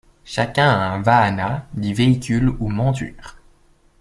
Chacun 0.25 0.67
a 0.67 0.89
un 0.95 1.03
vâhana, 1.03 1.67
dit 1.75 1.93
véhicule 1.93 2.49
ou 2.59 2.69
monture. 2.69 3.37